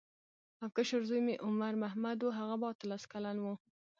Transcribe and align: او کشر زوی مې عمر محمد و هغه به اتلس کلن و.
او 0.61 0.67
کشر 0.75 1.01
زوی 1.09 1.21
مې 1.27 1.35
عمر 1.45 1.73
محمد 1.83 2.19
و 2.21 2.35
هغه 2.37 2.55
به 2.61 2.67
اتلس 2.71 3.03
کلن 3.11 3.37
و. 3.41 3.45